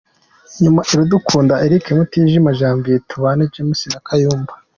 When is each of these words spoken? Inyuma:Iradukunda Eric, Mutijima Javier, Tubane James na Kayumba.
Inyuma:Iradukunda 0.57 1.53
Eric, 1.65 1.85
Mutijima 1.97 2.49
Javier, 2.59 3.01
Tubane 3.09 3.43
James 3.53 3.81
na 3.91 3.99
Kayumba. 4.07 4.53